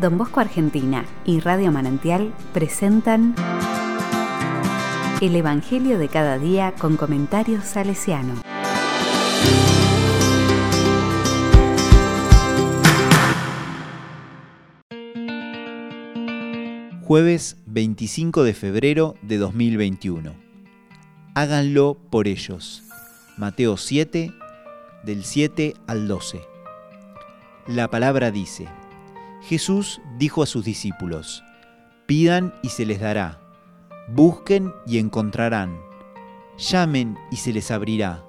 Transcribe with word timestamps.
Don 0.00 0.16
Bosco 0.16 0.40
Argentina 0.40 1.04
y 1.26 1.40
Radio 1.40 1.70
Manantial 1.70 2.32
presentan 2.54 3.34
El 5.20 5.36
Evangelio 5.36 5.98
de 5.98 6.08
cada 6.08 6.38
día 6.38 6.72
con 6.72 6.96
comentarios 6.96 7.64
salesiano. 7.64 8.40
Jueves 17.02 17.58
25 17.66 18.42
de 18.42 18.54
febrero 18.54 19.16
de 19.20 19.36
2021. 19.36 20.32
Háganlo 21.34 21.98
por 22.08 22.26
ellos. 22.26 22.84
Mateo 23.36 23.76
7, 23.76 24.32
del 25.04 25.24
7 25.24 25.74
al 25.86 26.08
12. 26.08 26.40
La 27.66 27.88
palabra 27.88 28.30
dice, 28.30 28.66
Jesús 29.42 30.00
dijo 30.18 30.42
a 30.42 30.46
sus 30.46 30.64
discípulos, 30.64 31.42
pidan 32.06 32.52
y 32.62 32.68
se 32.68 32.84
les 32.84 33.00
dará, 33.00 33.40
busquen 34.14 34.72
y 34.86 34.98
encontrarán, 34.98 35.78
llamen 36.58 37.16
y 37.30 37.36
se 37.36 37.52
les 37.52 37.70
abrirá, 37.70 38.22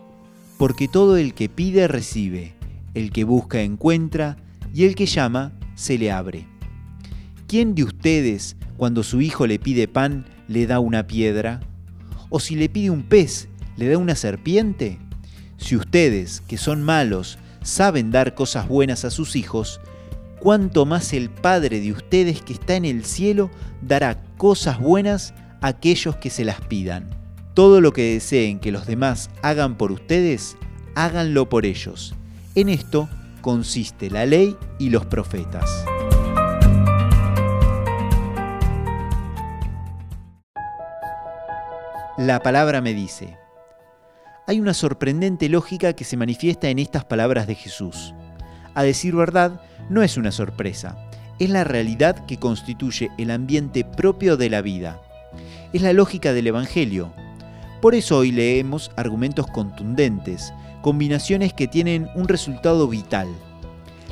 porque 0.57 0.87
todo 0.87 1.17
el 1.17 1.33
que 1.33 1.49
pide 1.49 1.87
recibe, 1.87 2.53
el 2.93 3.11
que 3.11 3.23
busca 3.23 3.61
encuentra, 3.61 4.37
y 4.73 4.85
el 4.85 4.95
que 4.95 5.05
llama 5.05 5.51
se 5.75 5.97
le 5.97 6.11
abre. 6.11 6.47
¿Quién 7.47 7.75
de 7.75 7.83
ustedes, 7.83 8.55
cuando 8.77 9.03
su 9.03 9.19
hijo 9.19 9.47
le 9.47 9.59
pide 9.59 9.87
pan, 9.87 10.25
le 10.47 10.65
da 10.65 10.79
una 10.79 11.07
piedra? 11.07 11.59
¿O 12.29 12.39
si 12.39 12.55
le 12.55 12.69
pide 12.69 12.89
un 12.89 13.03
pez, 13.03 13.49
le 13.75 13.89
da 13.89 13.97
una 13.97 14.15
serpiente? 14.15 14.97
Si 15.57 15.75
ustedes, 15.75 16.41
que 16.47 16.57
son 16.57 16.81
malos, 16.81 17.37
saben 17.61 18.11
dar 18.11 18.33
cosas 18.33 18.67
buenas 18.67 19.03
a 19.03 19.11
sus 19.11 19.35
hijos, 19.35 19.81
cuánto 20.41 20.87
más 20.87 21.13
el 21.13 21.29
Padre 21.29 21.79
de 21.79 21.91
ustedes 21.91 22.41
que 22.41 22.53
está 22.53 22.75
en 22.75 22.83
el 22.83 23.05
cielo 23.05 23.51
dará 23.83 24.23
cosas 24.37 24.79
buenas 24.79 25.35
a 25.61 25.67
aquellos 25.67 26.15
que 26.15 26.31
se 26.31 26.43
las 26.43 26.59
pidan. 26.61 27.11
Todo 27.53 27.79
lo 27.79 27.93
que 27.93 28.13
deseen 28.13 28.59
que 28.59 28.71
los 28.71 28.87
demás 28.87 29.29
hagan 29.43 29.77
por 29.77 29.91
ustedes, 29.91 30.57
háganlo 30.95 31.47
por 31.47 31.67
ellos. 31.67 32.15
En 32.55 32.69
esto 32.69 33.07
consiste 33.41 34.09
la 34.09 34.25
ley 34.25 34.57
y 34.79 34.89
los 34.89 35.05
profetas. 35.05 35.69
La 42.17 42.39
palabra 42.39 42.81
me 42.81 42.95
dice, 42.95 43.37
hay 44.47 44.59
una 44.59 44.73
sorprendente 44.73 45.49
lógica 45.49 45.93
que 45.93 46.03
se 46.03 46.17
manifiesta 46.17 46.69
en 46.69 46.79
estas 46.79 47.05
palabras 47.05 47.45
de 47.45 47.53
Jesús. 47.53 48.15
A 48.73 48.83
decir 48.83 49.15
verdad, 49.15 49.61
no 49.91 50.03
es 50.03 50.15
una 50.15 50.31
sorpresa, 50.31 50.95
es 51.37 51.49
la 51.49 51.65
realidad 51.65 52.25
que 52.25 52.37
constituye 52.37 53.11
el 53.17 53.29
ambiente 53.29 53.83
propio 53.83 54.37
de 54.37 54.49
la 54.49 54.61
vida. 54.61 55.01
Es 55.73 55.81
la 55.81 55.91
lógica 55.91 56.31
del 56.31 56.47
Evangelio. 56.47 57.11
Por 57.81 57.93
eso 57.93 58.19
hoy 58.19 58.31
leemos 58.31 58.91
argumentos 58.95 59.47
contundentes, 59.47 60.53
combinaciones 60.81 61.53
que 61.53 61.67
tienen 61.67 62.07
un 62.15 62.29
resultado 62.29 62.87
vital. 62.87 63.27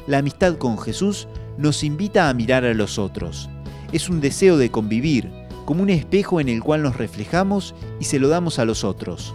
La 0.06 0.18
amistad 0.18 0.58
con 0.58 0.78
Jesús 0.78 1.30
nos 1.58 1.82
invita 1.86 2.28
a 2.28 2.34
mirar 2.34 2.66
a 2.66 2.74
los 2.74 3.00
otros. 3.00 3.50
Es 3.94 4.10
un 4.10 4.20
deseo 4.20 4.58
de 4.58 4.72
convivir, 4.72 5.32
como 5.64 5.82
un 5.82 5.90
espejo 5.90 6.42
en 6.42 6.50
el 6.50 6.62
cual 6.62 6.84
nos 6.84 6.98
reflejamos 6.98 7.74
y 8.02 8.04
se 8.04 8.20
lo 8.20 8.28
damos 8.28 8.60
a 8.60 8.66
los 8.66 8.84
otros. 8.84 9.34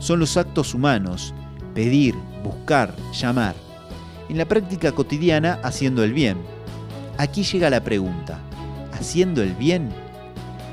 Son 0.00 0.20
los 0.20 0.36
actos 0.36 0.74
humanos, 0.74 1.32
pedir, 1.72 2.14
buscar, 2.44 2.94
llamar 3.18 3.67
en 4.28 4.38
la 4.38 4.46
práctica 4.46 4.92
cotidiana 4.92 5.58
haciendo 5.62 6.04
el 6.04 6.12
bien. 6.12 6.36
Aquí 7.16 7.42
llega 7.42 7.70
la 7.70 7.82
pregunta, 7.82 8.40
¿haciendo 8.92 9.42
el 9.42 9.54
bien? 9.54 9.88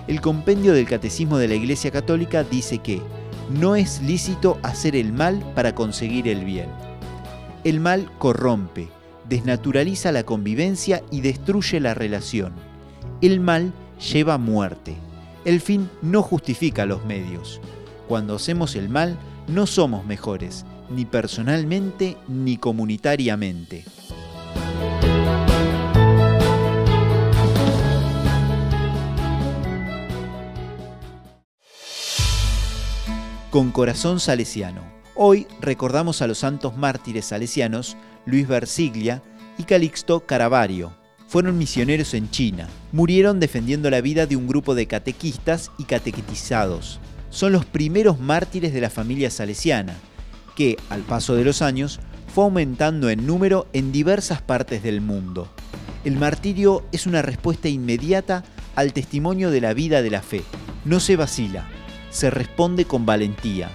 El 0.07 0.21
compendio 0.21 0.73
del 0.73 0.85
Catecismo 0.85 1.37
de 1.37 1.47
la 1.47 1.55
Iglesia 1.55 1.89
Católica 1.91 2.43
dice 2.43 2.79
que 2.79 3.01
no 3.49 3.75
es 3.75 4.01
lícito 4.01 4.59
hacer 4.61 4.95
el 4.95 5.13
mal 5.13 5.43
para 5.55 5.73
conseguir 5.73 6.27
el 6.27 6.45
bien. 6.45 6.69
El 7.63 7.79
mal 7.79 8.11
corrompe, 8.19 8.89
desnaturaliza 9.27 10.11
la 10.11 10.23
convivencia 10.23 11.01
y 11.11 11.21
destruye 11.21 11.79
la 11.79 11.93
relación. 11.93 12.53
El 13.21 13.39
mal 13.39 13.73
lleva 14.11 14.37
muerte. 14.37 14.95
El 15.45 15.61
fin 15.61 15.89
no 16.01 16.21
justifica 16.21 16.85
los 16.85 17.05
medios. 17.05 17.61
Cuando 18.07 18.35
hacemos 18.35 18.75
el 18.75 18.89
mal, 18.89 19.17
no 19.47 19.65
somos 19.65 20.05
mejores, 20.05 20.65
ni 20.89 21.05
personalmente 21.05 22.17
ni 22.27 22.57
comunitariamente. 22.57 23.85
Con 33.49 33.71
corazón 33.71 34.19
salesiano. 34.19 34.81
Hoy 35.15 35.47
recordamos 35.61 36.21
a 36.21 36.27
los 36.27 36.39
santos 36.39 36.75
mártires 36.75 37.25
salesianos 37.25 37.95
Luis 38.25 38.47
Versiglia 38.47 39.23
y 39.57 39.63
Calixto 39.63 40.25
Caravario. 40.25 40.93
Fueron 41.27 41.57
misioneros 41.57 42.13
en 42.13 42.29
China. 42.29 42.67
Murieron 42.91 43.39
defendiendo 43.39 43.89
la 43.89 44.01
vida 44.01 44.25
de 44.25 44.35
un 44.35 44.47
grupo 44.47 44.75
de 44.75 44.87
catequistas 44.87 45.71
y 45.77 45.85
catequetizados. 45.85 46.99
Son 47.29 47.53
los 47.53 47.65
primeros 47.65 48.19
mártires 48.19 48.73
de 48.73 48.81
la 48.81 48.89
familia 48.89 49.31
salesiana 49.31 49.95
que, 50.55 50.77
al 50.89 51.01
paso 51.01 51.35
de 51.35 51.43
los 51.43 51.61
años, 51.61 51.99
fue 52.33 52.45
aumentando 52.45 53.09
en 53.09 53.25
número 53.25 53.67
en 53.73 53.91
diversas 53.91 54.41
partes 54.41 54.83
del 54.83 55.01
mundo. 55.01 55.47
El 56.03 56.17
martirio 56.17 56.85
es 56.91 57.07
una 57.07 57.21
respuesta 57.21 57.67
inmediata 57.67 58.43
al 58.75 58.93
testimonio 58.93 59.51
de 59.51 59.61
la 59.61 59.73
vida 59.73 60.01
de 60.01 60.09
la 60.09 60.21
fe. 60.21 60.43
No 60.83 60.99
se 60.99 61.15
vacila, 61.15 61.67
se 62.09 62.29
responde 62.29 62.85
con 62.85 63.05
valentía. 63.05 63.69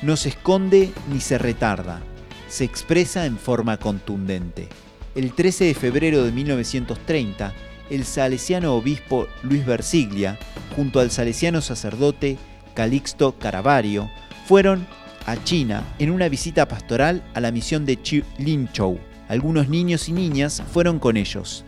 No 0.00 0.16
se 0.16 0.30
esconde 0.30 0.92
ni 1.12 1.20
se 1.20 1.38
retarda, 1.38 2.00
se 2.48 2.64
expresa 2.64 3.26
en 3.26 3.36
forma 3.36 3.78
contundente. 3.78 4.68
El 5.14 5.32
13 5.32 5.64
de 5.64 5.74
febrero 5.74 6.24
de 6.24 6.30
1930, 6.30 7.52
el 7.90 8.04
salesiano 8.04 8.74
obispo 8.74 9.26
Luis 9.42 9.66
Versiglia, 9.66 10.38
junto 10.76 11.00
al 11.00 11.10
salesiano 11.10 11.60
sacerdote 11.60 12.38
Calixto 12.74 13.36
Caravario, 13.38 14.08
fueron 14.46 14.86
a 15.28 15.44
China 15.44 15.84
en 15.98 16.10
una 16.10 16.30
visita 16.30 16.66
pastoral 16.66 17.22
a 17.34 17.40
la 17.40 17.52
misión 17.52 17.84
de 17.84 17.98
Linzhou. 18.38 18.98
Algunos 19.28 19.68
niños 19.68 20.08
y 20.08 20.12
niñas 20.12 20.62
fueron 20.72 20.98
con 20.98 21.18
ellos. 21.18 21.66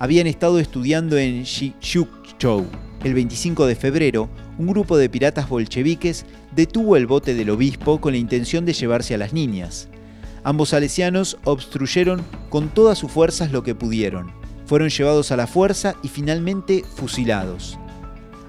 Habían 0.00 0.26
estado 0.26 0.58
estudiando 0.58 1.16
en 1.16 1.44
Xuzhou. 1.46 2.66
El 3.04 3.14
25 3.14 3.66
de 3.66 3.76
febrero, 3.76 4.28
un 4.58 4.66
grupo 4.66 4.96
de 4.96 5.08
piratas 5.08 5.48
bolcheviques 5.48 6.26
detuvo 6.56 6.96
el 6.96 7.06
bote 7.06 7.34
del 7.34 7.50
obispo 7.50 8.00
con 8.00 8.12
la 8.12 8.18
intención 8.18 8.64
de 8.64 8.72
llevarse 8.72 9.14
a 9.14 9.18
las 9.18 9.32
niñas. 9.32 9.88
Ambos 10.42 10.70
salesianos 10.70 11.38
obstruyeron 11.44 12.24
con 12.48 12.70
todas 12.70 12.98
sus 12.98 13.12
fuerzas 13.12 13.52
lo 13.52 13.62
que 13.62 13.76
pudieron. 13.76 14.32
Fueron 14.66 14.88
llevados 14.88 15.30
a 15.30 15.36
la 15.36 15.46
fuerza 15.46 15.94
y 16.02 16.08
finalmente 16.08 16.82
fusilados. 16.96 17.78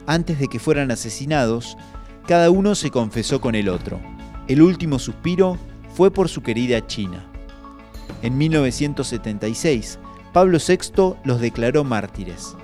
Antes 0.07 0.39
de 0.39 0.47
que 0.47 0.57
fueran 0.57 0.89
asesinados, 0.89 1.77
cada 2.27 2.49
uno 2.49 2.73
se 2.73 2.89
confesó 2.89 3.39
con 3.39 3.53
el 3.53 3.69
otro. 3.69 3.99
El 4.47 4.61
último 4.61 4.99
suspiro 4.99 5.57
fue 5.93 6.11
por 6.11 6.29
su 6.29 6.41
querida 6.41 6.85
China. 6.87 7.25
En 8.21 8.37
1976, 8.37 9.99
Pablo 10.33 10.57
VI 10.65 11.15
los 11.23 11.41
declaró 11.41 11.83
mártires. 11.83 12.55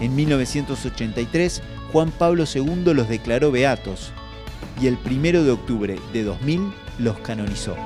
En 0.00 0.14
1983, 0.14 1.62
Juan 1.92 2.10
Pablo 2.10 2.44
II 2.52 2.94
los 2.94 3.08
declaró 3.08 3.50
beatos. 3.50 4.12
Y 4.80 4.86
el 4.88 4.98
1 5.04 5.44
de 5.44 5.50
octubre 5.50 5.98
de 6.12 6.24
2000 6.24 6.72
los 6.98 7.18
canonizó. 7.18 7.76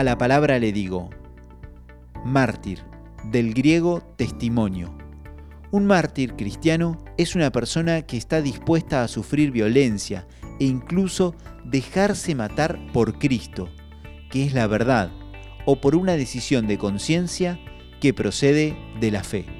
A 0.00 0.02
la 0.02 0.16
palabra 0.16 0.58
le 0.58 0.72
digo, 0.72 1.10
mártir, 2.24 2.78
del 3.24 3.52
griego 3.52 4.00
testimonio. 4.16 4.96
Un 5.72 5.84
mártir 5.84 6.36
cristiano 6.36 6.96
es 7.18 7.34
una 7.34 7.52
persona 7.52 8.00
que 8.06 8.16
está 8.16 8.40
dispuesta 8.40 9.02
a 9.02 9.08
sufrir 9.08 9.50
violencia 9.50 10.26
e 10.58 10.64
incluso 10.64 11.34
dejarse 11.66 12.34
matar 12.34 12.78
por 12.94 13.18
Cristo, 13.18 13.68
que 14.30 14.42
es 14.42 14.54
la 14.54 14.66
verdad, 14.66 15.12
o 15.66 15.82
por 15.82 15.94
una 15.94 16.16
decisión 16.16 16.66
de 16.66 16.78
conciencia 16.78 17.60
que 18.00 18.14
procede 18.14 18.78
de 19.00 19.10
la 19.10 19.22
fe. 19.22 19.59